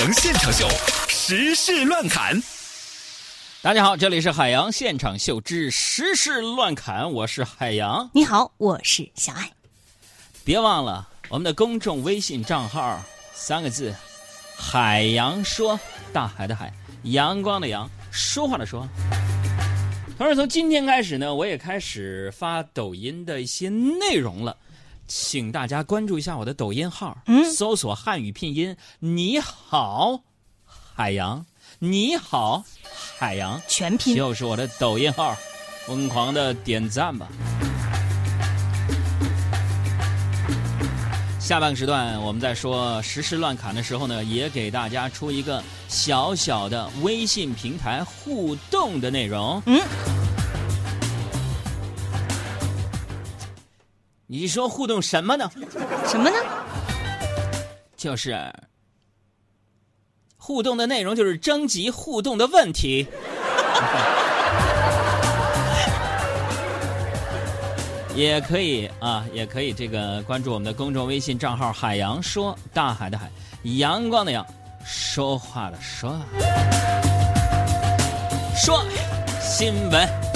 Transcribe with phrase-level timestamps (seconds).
[0.00, 0.66] 洋现场秀，
[1.08, 2.42] 时事乱侃。
[3.60, 8.08] 大家好，这里是海洋现场秀之时事乱侃，我是海洋。
[8.14, 9.52] 你好，我是小爱。
[10.42, 12.98] 别忘了我们的公众微信账号，
[13.34, 13.94] 三个字：
[14.56, 15.78] 海洋说，
[16.14, 16.72] 大海的海，
[17.02, 18.88] 阳光的阳，说话的说。
[20.16, 24.56] 同时，从今天开始呢，我也开始发抖音的一些内容了，
[25.12, 30.20] 请大家关注一下我的抖音号，嗯搜索汉语拼音“你好
[30.94, 31.44] 海洋”，
[31.80, 32.62] 你好
[33.18, 35.34] 海洋，全拼就是我的抖音号，
[35.84, 37.26] 疯狂的点赞吧。
[41.40, 49.60] 下半个时段我们在说时事乱侃的时候呢，也给大家出一个小小的微信平台互动的内容。
[49.66, 49.80] 嗯，
[54.32, 55.50] 你说互动什么呢？
[56.06, 56.36] 什么呢？
[57.96, 58.38] 就是
[60.36, 63.04] 互动的内容，就是征集互动的问题。
[68.14, 73.28] 也可以啊，也可以这个关注我们的公众微信账号“海洋说”，大海的海，
[73.64, 74.46] 阳光的阳，
[74.84, 76.16] 说话的说，
[78.54, 78.84] 说
[79.40, 80.29] 新闻。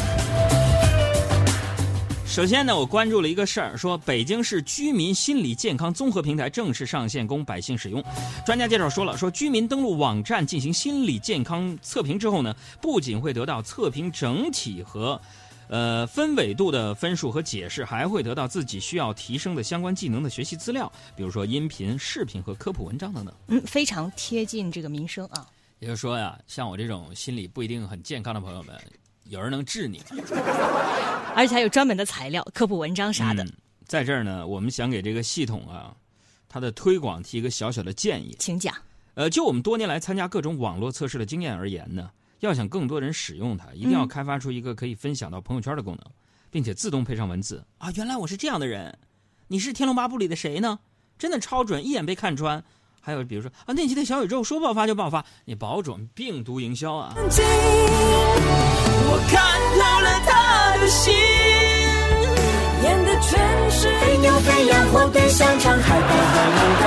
[2.35, 8.03] 首先呢，我关注了一个事儿，说北京市居民心理健康综合平台正式上线供百姓使用。
[8.45, 15.21] 专家介绍说了，说居民登录网站进行心理健康测评之后呢，不仅会得到测评整体和。
[15.69, 23.33] 呃，分纬度的分数和解释，还会得到自己需要提升的相关技能的学习资料，比如说音频、视频和科普文章等等。
[23.47, 25.47] 嗯，非常贴近这个民生啊。
[25.79, 28.77] 也就是说呀，像我这种心理不一定很健康的朋友们，
[29.25, 30.03] 有人能治你。
[31.35, 33.43] 而且还有专门的材料、科普文章啥的。
[33.45, 33.53] 嗯、
[33.87, 35.95] 在这儿呢，我们想给这个系统啊，
[36.49, 38.75] 它的推广提一个小小的建议，请讲。
[39.15, 42.11] 呃，就我们多年来参加各种网络测试的经验而言呢。
[42.41, 46.05] 要想更多人使用它，一定要开发出一个可以分享到朋友圈的功能，
[46.51, 47.91] 并且自动配上文字啊！
[47.93, 48.99] 原来我是这样的人，
[49.49, 50.79] 你是《天龙八部》里的谁呢？
[51.19, 52.63] 真的超准，一眼被看穿。
[53.05, 57.13] 还有比如说啊，那期的小宇宙说爆发就爆发，你保准病毒营销啊！
[57.17, 57.21] 我
[59.29, 61.13] 看透了他的心，
[62.83, 63.93] 演的全是
[64.67, 66.85] 羊或对香肠害怕和冷淡。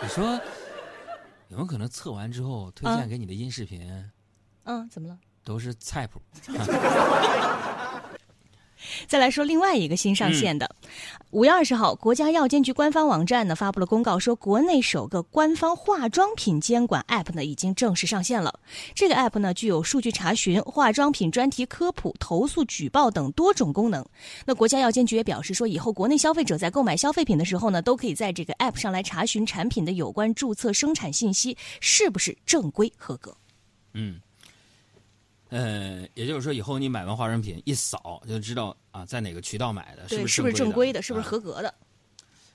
[0.00, 0.40] 你说？
[1.50, 3.80] 有没有可能测完之后推荐给你的音视频？
[4.64, 5.16] 嗯，怎么了？
[5.44, 6.20] 都是菜谱。
[9.06, 10.70] 再来说另外一个新上线的，
[11.30, 18.58] 五、月二十号，国家药监局官方网站呢发布了公告，说国内首个官方化妆品监管 App 呢已经正式上线了。
[18.94, 24.04] 这个 App 呢具有数据查询、化妆品专题科普、投诉举报等多种功能。
[24.46, 33.36] 那国家药监局也表示说，以后国内消费者在购买消费品的时候呢，都可以在这个 App 上来查询产品的有关注册生产信息是不是正规合格。
[33.94, 34.20] 嗯。
[35.50, 41.74] 呃，也就是说，以后你买完化妆品一扫就知道啊，在哪个渠道买的，是不是是不是正规的，啊、是不是合格的？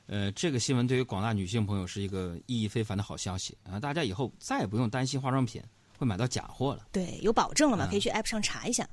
[0.06, 3.80] 呃，这个新闻对于广大女性朋友是一个意义非凡的好消息啊！
[3.80, 5.64] 大家以后再也不用担心化妆品
[5.98, 6.86] 会买到假货了。
[6.92, 7.88] 对，有保证了嘛？
[7.90, 8.88] 可以去 App 上查一下。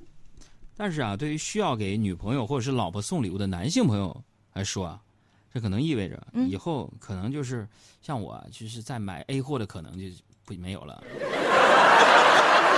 [0.77, 5.03] 但是啊，对于需要给女朋友或者是老婆送礼物的男性朋友来说啊，
[5.53, 7.69] 这可能意味着以后可能就是
[8.01, 10.07] 像我，就是在买 A 货的可能就
[10.45, 11.03] 不没有了。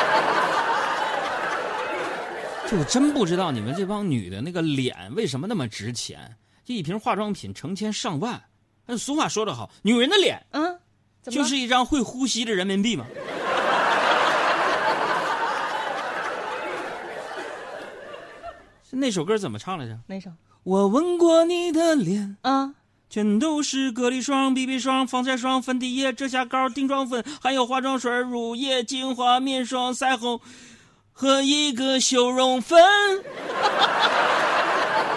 [2.72, 6.36] 就我真不知道你们这帮女的那个脸为什么那么值钱？
[6.64, 8.42] 这一瓶化妆品成千上万。
[8.86, 10.78] 那俗话说得好，女人的脸，嗯，
[11.24, 13.04] 就是一张会呼吸的人民币嘛。
[18.90, 19.98] 那首歌怎么唱来着？
[20.06, 20.30] 哪首？
[20.62, 22.74] 我吻过你的脸，啊，
[23.10, 30.40] 全都是隔离霜、BB 霜、防晒霜、粉底液、遮瑕膏、定妆粉，还有化妆水、乳液、精华、面霜、腮红。
[31.12, 32.78] 和一个修容粉。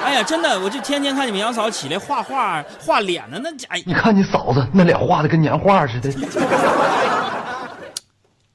[0.04, 6.12] 哎呀，真的，我就天天看你们杨嫂起来画画、画脸呢，那哎，你看你嫂子那脸画的跟年画似的。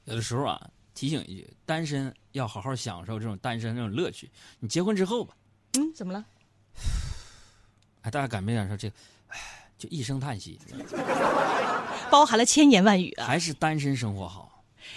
[0.05, 0.61] 有的时候啊，
[0.93, 4.31] 提醒一句，单身要好好享受这种单身这种乐趣。
[4.59, 5.33] 你结婚之后吧，
[5.73, 6.23] 嗯，怎么了？
[8.03, 8.95] 哎，大家敢没敢说这个？
[9.27, 9.37] 哎，
[9.77, 10.57] 就一声叹息，
[12.09, 13.25] 包含了千言万语啊。
[13.25, 14.50] 还是单身生活好。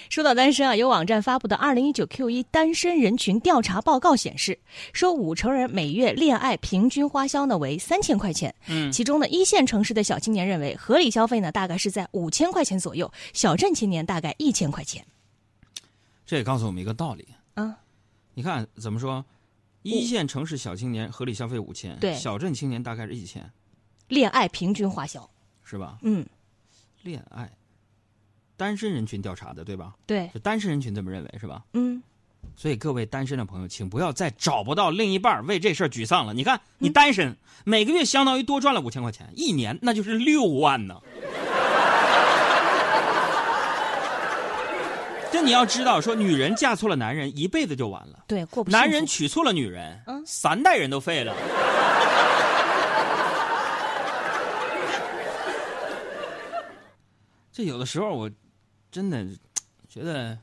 [0.08, 4.58] 说到单身啊，有网站发布的二零一九 Q 一单身人群调查报告显示，
[4.92, 8.54] 说五成人每月恋爱平均花销呢为三千块钱。
[8.68, 15.04] 嗯，其中呢，一线城市的小青年认为合理消费呢大概是在五千块钱左右，小镇青年大概一千块钱。
[16.26, 17.76] 这也告诉我们一个道理啊，
[18.34, 19.24] 你看怎么说？
[19.82, 23.52] 一线城市小青年合理消费五千，对小镇青年大概是一千。
[24.08, 25.28] 恋爱平均花销，
[25.62, 25.98] 是吧？
[26.00, 26.24] 嗯，
[27.02, 27.52] 恋爱，
[28.56, 29.94] 单身人群调查的，对吧？
[30.06, 31.62] 对，是单身人群这么认为，是吧？
[31.72, 32.02] 嗯，
[32.54, 36.32] 所以各位单身的朋友，请不要再找不到另一半为这事儿沮丧了。
[36.32, 41.00] 你看，你单身，每个月相当于多赚了五千块钱，一年那就是六万呢。
[45.32, 51.34] 这你要知道，说女人嫁错了男人，一辈子就完了；对，过不幸男人娶错了女人，嗯三代人都废了。
[57.52, 58.30] 这有的时候我
[58.94, 59.26] 真的
[59.88, 60.38] 觉得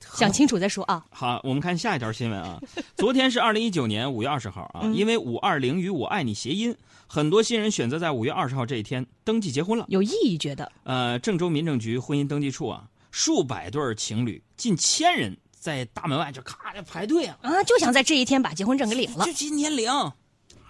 [0.00, 1.04] 想清楚再说啊。
[1.10, 2.58] 好，我们看下一条新闻啊。
[2.96, 6.74] 昨天是二零一九年五月二十号啊，嗯因为五二零与我爱你谐音，
[7.06, 9.84] 很多新人选择在五月二十号这一天登记结婚了。
[9.90, 19.32] 有意义觉得，呃，郑州民政局婚姻登记处啊，数百对儿情侣，近千人在大门外就咔就排队啊，啊，就想在这一天把结婚证给领了就。
[19.34, 20.16] 今天领啊，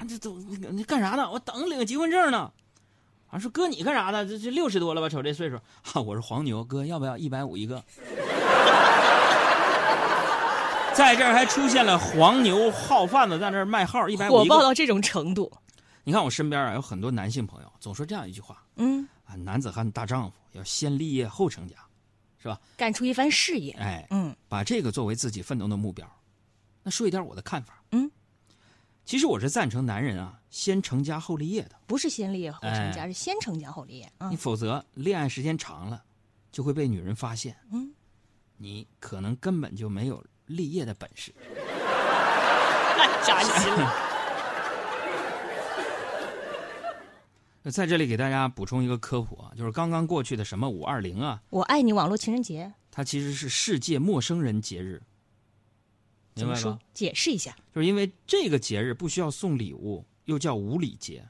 [0.08, 1.30] 这都你干啥呢？
[1.30, 2.50] 我等领结婚证呢。
[3.32, 4.26] 啊，说哥你干啥呢？
[4.26, 5.08] 这这六十多了吧？
[5.08, 7.82] 瞅这岁数， 哈、我是黄牛，哥要不要一百五一个？
[10.94, 14.54] 在这儿还出现了黄牛号贩子在那儿卖号，一百五火一个。
[14.54, 15.50] 爆到这种程度，
[16.04, 21.76] 你看我身边啊，有很多男性朋友总说这样一句话嗯，啊：男子汉大丈夫要先立业后成家，
[22.38, 22.60] 是吧？
[22.76, 23.72] 干出一番事业。
[23.80, 26.06] 哎，嗯把这个作为自己奋斗的目标。
[26.82, 28.10] 那说一点我的看法，嗯，
[29.12, 34.36] 其实我是赞成男人啊先成家后立业的，不是先立业后成家，哎是先成家后立业啊你。
[34.36, 36.02] 否则恋爱时间长了，
[36.50, 37.92] 就会被女人发现，嗯，
[38.56, 41.30] 你可能根本就没有立业的本事。
[42.96, 43.92] 太扎心了。
[47.60, 55.02] 那 在这里给大家补充一个科普啊，就是刚刚过去的什么五二零啊，我爱你网络情人节它其实是世界陌生人节日，
[56.34, 56.78] 明白吧怎么说？？
[56.94, 57.56] 解释一下。
[57.74, 61.26] 就是因为这个节日不需要送礼物，又叫无礼节，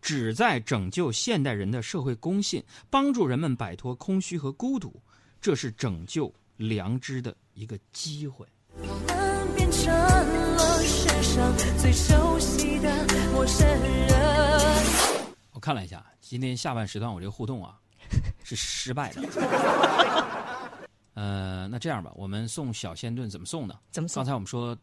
[0.00, 5.02] 旨在拯救现代人的社会公信，帮助人们摆脱空虚和孤独，
[5.40, 8.46] 这是拯救良知的一个机会。
[8.74, 14.08] 我们变成了世上最熟悉的陌生人。
[15.52, 17.78] 我看了一下，今天下半时段我这个互动啊
[18.42, 20.41] 是失败的。
[21.22, 23.78] 呃，那这样吧，我们送小仙炖怎么送呢？
[23.92, 24.76] 怎么送刚才我们说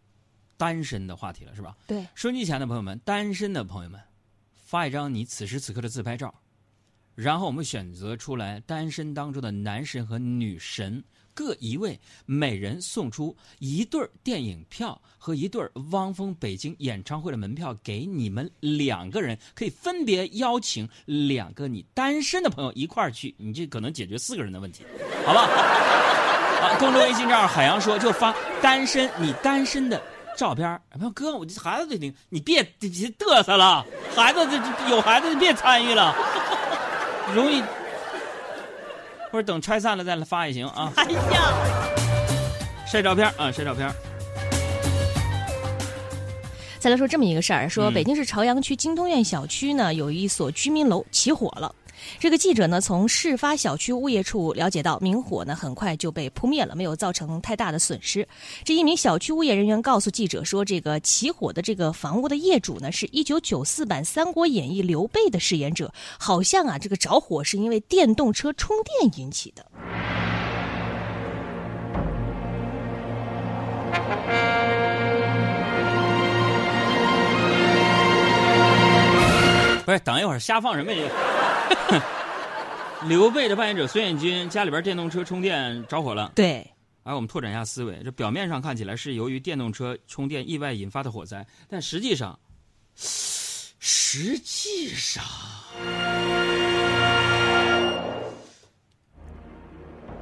[0.55, 1.75] 单身的话题了，是吧？
[1.85, 3.99] 对，收音机前的朋友们，单身的朋友们，
[4.55, 6.33] 发一张你此时此刻的自拍照，
[7.13, 11.03] 然后我们选择出来单身当中的男神和女神
[11.39, 24.83] 各一位，每人送出一对电影票和一对汪峰北京演唱会的门票给你们两个人，可以分别邀请两个你单身的朋友一块儿去，你这可能解决四个人的问题，
[25.25, 25.47] 好吧？
[26.59, 30.03] 啊，公众微信账号海洋说就发单身你单身的
[30.35, 36.13] 照片儿，没有哥，我这孩子得领，你别别嘚瑟了，孩子这有孩子就别参与了，
[37.33, 37.63] 容易，
[39.31, 40.91] 或者等拆散了再来发也行啊。
[40.95, 41.19] 哎呀，
[42.87, 43.89] 晒照片啊，晒照片。
[46.79, 51.75] 再来说这么一个事儿，说嗯北京市朝阳区金通苑小区呢有一所居民楼起火了。
[52.19, 58.27] 这个记者呢，从事发小区物业处了解到，明火呢很快就被扑灭了，没有造成太大的损失。
[58.63, 69.65] 这一名小区物业人员告诉记者说，这个起火的这个房屋的业主呢，是一九九四版《三国演义》刘备的饰演者，好像啊，这个着火是因为电动车充电引起的。
[79.85, 81.09] 不是，等一会儿瞎放什么这个？
[83.07, 86.31] 刘备的扮演者孙彦军家里边电动车充电着火了。
[86.35, 86.69] 对，
[87.03, 92.37] 哎，我们拓展一下思维，这表面上看起来是由于电动车充电意外引发的火灾，但实际上，
[92.95, 95.23] 实际上，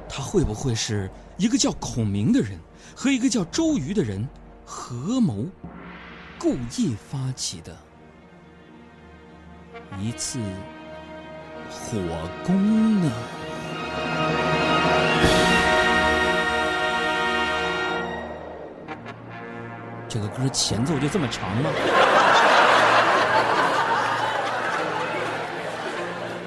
[0.08, 2.58] 他会不会是一个叫孔明的人
[2.94, 4.24] 和一个叫周瑜的人
[4.64, 5.44] 合谋，
[6.38, 7.76] 故意发起的
[10.00, 10.38] 一次
[11.70, 11.98] 火
[12.44, 13.10] 攻呢？
[20.08, 21.70] 这个歌前奏就这么长吗？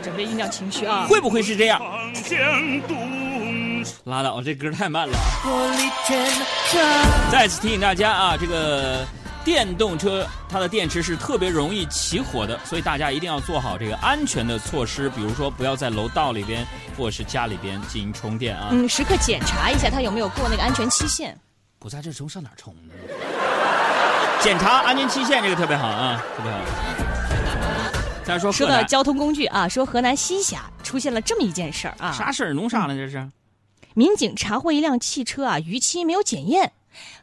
[0.01, 1.05] 准备酝酿情绪啊。
[1.07, 1.79] 会不会是这样？
[4.05, 5.13] 拉倒，这歌太慢了。
[7.31, 9.05] 再次提醒大家啊，这个
[9.43, 16.65] 电动车它的电池是特别容易起火的，所以大家一定要做好这个安全的措施，比如说不要在楼道里边
[16.97, 18.69] 或者是家里边进行充电啊。
[18.71, 21.37] 嗯，时刻检查一下它有没有过那个安全期限。
[21.79, 22.93] 不在这充上哪儿充呢？
[24.41, 26.59] 检查安全期限这个特别好啊，特别好。
[28.23, 32.53] 再说说到交通工具啊，说河南西峡出现了这么一件事儿啊，啥事儿？
[32.53, 32.95] 弄啥呢？
[32.95, 33.27] 这是？
[33.93, 36.71] 民警查获一辆汽车啊，逾期没有检验。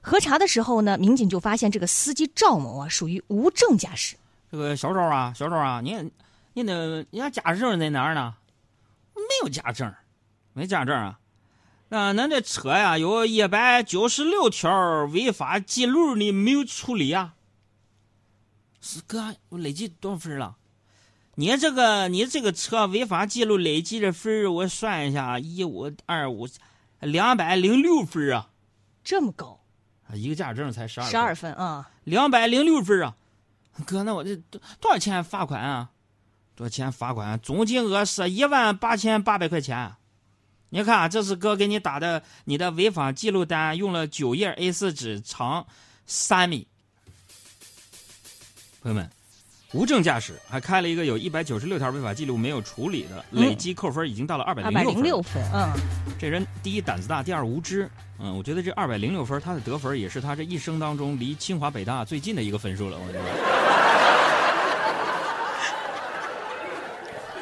[0.01, 4.17] 核查的时候呢，民警就发现这个司机赵某啊，属于无证驾驶。
[4.51, 6.11] 这个小赵啊，小赵啊，你
[6.55, 8.35] 你那人家驾驶证在哪儿呢？
[9.15, 9.93] 没有驾证，
[10.53, 11.19] 没驾证啊。
[11.91, 17.35] 那恁这车呀，有一百九十六条违法记录你没有处理啊？
[18.81, 20.57] 是哥，我累计多少分了？
[21.35, 26.49] 你这个你这个车违法记录累计的分我算一下，一五二五，
[27.01, 28.51] 两百零六分啊！
[29.05, 29.58] 这么高，啊，
[30.15, 31.91] 一个驾驶证才十二十二分啊！
[32.05, 33.15] 两百零六分啊！
[33.85, 35.91] 哥，那我这多多少钱罚款啊？
[36.55, 37.39] 多少钱罚款？
[37.41, 39.95] 总金额是一万八千八百块钱。
[40.71, 45.67] 你看，这是哥给你打的你的违法记录单，用了九页 A4 纸，长
[46.07, 46.67] 三米。
[48.83, 49.11] 朋友们，
[49.75, 55.71] 无证驾驶还开了一个有一百九十六条违法记录没有处理的，累计扣分已经到了二百零零六分，嗯，
[56.19, 57.87] 这人第一胆子大，第二无知。
[58.19, 62.99] 嗯，我觉得这二百零六分，他的得分也是他这一生当中离清华北大最近的一个分数了。
[62.99, 63.25] 我觉得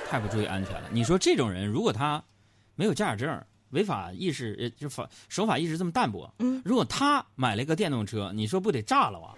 [0.10, 0.88] 太不注意安全了。
[0.90, 2.20] 你说这种人，如果他
[2.74, 3.40] 没有驾驶证，
[3.70, 9.30] 违法意识呃就法守法意识这么淡薄，嗯，如果他买了一个电动车，你说不得炸了啊？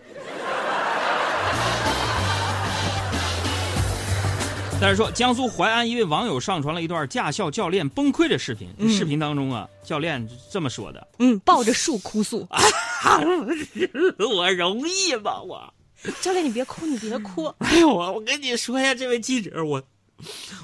[4.80, 8.68] 再说，江苏淮安一位网友上传了一段驾校教练崩溃的视频。
[8.78, 12.46] 嗯视频当中啊，教练这么说的嗯，抱着树哭诉
[14.36, 15.42] ：“我容易吗？
[15.42, 15.74] 我，
[16.20, 17.46] 教练，你别哭，你别哭。
[17.58, 19.82] 哎呦，我我跟你说呀，这位记者，我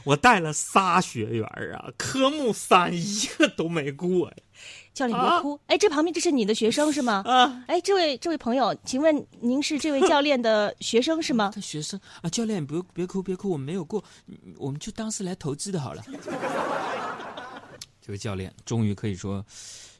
[0.05, 1.45] 我带了仨学员
[1.75, 4.37] 啊，科目三一个都没过呀。
[4.93, 5.59] 教练别哭。
[5.67, 7.23] 哎，这旁边这是你的学生是吗？
[7.27, 11.53] 啊，哎，这位这位朋友，请问您是这位 教练的学生是吗？
[11.55, 16.03] 他学生啊，教练不别哭别哭，我们没有过，嗯我们就当是来投资的好了。
[18.07, 19.43] 这位教练终于可以说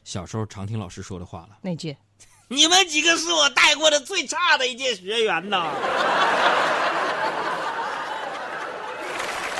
[0.03, 1.57] 小时候常听老师说的话了。
[1.61, 1.97] 那句
[2.47, 5.71] 你们几个是我带过的最差的一届学员呐！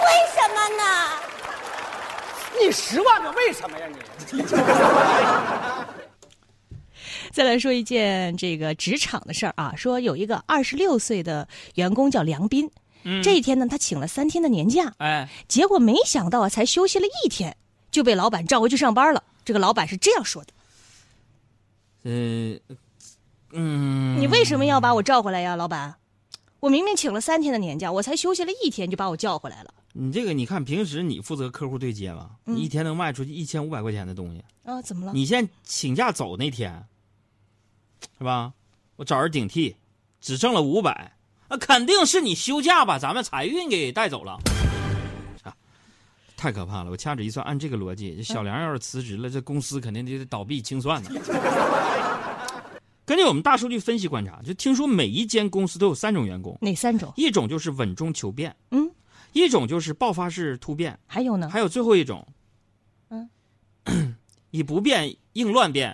[0.01, 0.83] 为什么呢？
[2.61, 3.87] 你十万个为什么呀
[4.31, 4.41] 你？
[7.31, 12.71] 再来说一件这个职场的事儿啊，说有一个二十六岁的员工叫梁斌，
[13.03, 17.57] 嗯这一天呢，他请了三天的年假，哎，结果没想到啊，才休息了一天，
[17.91, 19.21] 就被老板召回去上班了。
[19.43, 20.53] 这个老板是这样说的
[22.09, 22.57] ：“呃，
[23.51, 25.95] 嗯，你为什么要把我召回来呀，老板？
[26.61, 29.73] 我明明请了三天的年假，我才休息了一天就把我叫回来了。
[29.97, 35.13] 你这个，你看平时你负责客户对接嘛，嗯你一天能卖出去一千五百块钱的东西，啊，怎么了？
[35.13, 36.85] 你现在请假走那天，
[38.17, 38.51] 是吧？
[38.97, 39.73] 我找人顶替，
[40.19, 41.13] 只挣了五百，
[41.49, 44.33] 那肯定是你休假把咱们财运给带走了。
[45.43, 45.55] 啊，
[46.35, 46.91] 太可怕了！
[46.91, 51.09] 我掐指一算，按这个逻辑，这小梁要是辞职了，这公司肯定得倒闭清算呢。
[53.05, 57.13] 根据我们大数据分析观察，就听说每一间公司都有三种员工，哪三种？
[57.15, 58.89] 一种就是稳中求变，嗯，
[59.35, 61.49] 一种就是爆发式突变，还有呢？
[61.49, 62.25] 还有最后一种，
[63.09, 63.29] 嗯，
[64.49, 65.93] 以不变应乱变。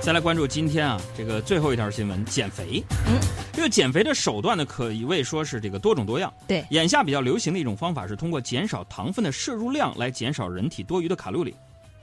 [0.00, 2.82] 再来关注今天啊，这个最后一条新闻，减肥。
[3.06, 3.14] 嗯，
[3.52, 6.34] 这个减肥的手段呢，可以谓说是这个多种多样。
[6.48, 11.54] 对，眼下比较流行的一种方法是通过减少糖分的摄入量来减少人体多余的卡路里，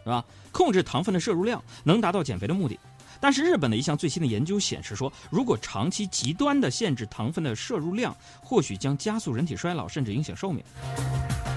[0.05, 0.23] 是吧？
[0.53, 2.79] 控制糖分的摄入量能达到减肥的目的。
[3.19, 10.63] 但是日本的一项最新的研究显示说，如果长期极端的限制糖分的摄入量，或许将加速人体衰老，甚至影响寿命。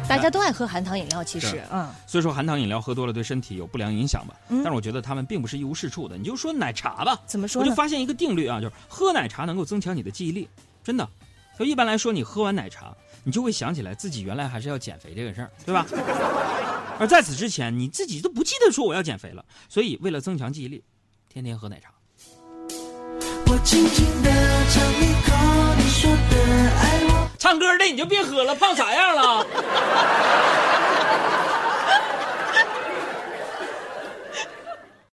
[0.09, 6.19] 大家都爱喝含糖饮料，其实嗯，所以说含糖饮料喝多了对身体有不良影响吧，嗯但是我觉得他们并不是一无是处的。
[6.19, 7.67] 你就说奶茶吧，怎么说呢？
[7.67, 10.49] 我就发现一个定律啊，就是喝奶茶能够增强你的记忆力，
[10.83, 11.09] 真的。
[11.59, 12.93] 就一般来说，你喝完奶茶，
[13.23, 15.87] 你就会想起来自己原来还是要减肥这个事儿，对吧？
[16.99, 20.83] 而在此之前，你自己都不记得说我要减肥了，所以为了增强记忆力，
[21.33, 21.89] 天天喝奶茶。
[23.47, 24.31] 我轻轻地
[24.69, 25.33] 尝一口
[25.79, 26.37] 你说的
[26.79, 27.31] 爱我。
[27.39, 29.47] 唱歌的你就别喝了，胖啥样了？